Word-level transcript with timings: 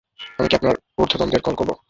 আমি 0.39 0.47
কি 0.47 0.55
আপনার 0.55 0.75
উর্ধ্বতনদের 0.97 1.41
কল 1.41 1.55
করবো? 1.55 1.73